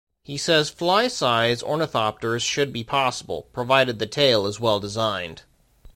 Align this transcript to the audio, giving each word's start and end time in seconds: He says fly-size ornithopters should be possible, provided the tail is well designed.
He 0.23 0.35
says 0.35 0.71
fly-size 0.71 1.61
ornithopters 1.61 2.41
should 2.41 2.73
be 2.73 2.83
possible, 2.83 3.45
provided 3.53 3.99
the 3.99 4.07
tail 4.07 4.47
is 4.47 4.59
well 4.59 4.79
designed. 4.79 5.43